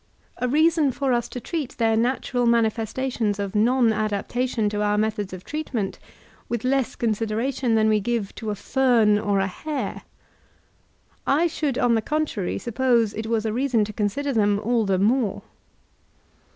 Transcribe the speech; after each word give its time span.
—a 0.37 0.47
reason 0.47 0.91
for 0.91 1.13
us 1.13 1.29
to 1.29 1.39
treat 1.39 1.77
their 1.77 1.95
natural 1.95 2.47
manifestations 2.47 3.37
of 3.37 3.53
non 3.53 3.93
adaptation 3.93 4.67
to 4.67 4.81
our 4.81 4.97
methods 4.97 5.31
of 5.31 5.43
treatment 5.43 5.99
with 6.49 6.63
less 6.63 6.95
consideration 6.95 7.75
than 7.75 7.87
we 7.87 7.99
give 7.99 8.33
to 8.33 8.49
a 8.49 8.55
fern 8.55 9.19
or 9.19 9.37
a 9.37 9.45
hare? 9.45 10.01
I 11.27 11.45
should, 11.45 11.77
on 11.77 11.93
the 11.93 12.01
contraty, 12.01 12.59
suppose 12.59 13.13
it 13.13 13.27
was 13.27 13.45
a 13.45 13.53
reason 13.53 13.85
to 13.85 13.93
consider 13.93 14.33
them 14.33 14.59
all 14.63 14.87
the 14.87 14.97
more. 14.97 15.43